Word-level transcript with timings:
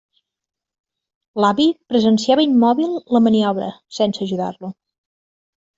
L'avi 1.45 1.67
presenciava 1.93 2.47
immòbil 2.47 2.99
la 3.17 3.25
maniobra, 3.29 3.71
sense 4.01 4.27
ajudar-lo. 4.29 4.77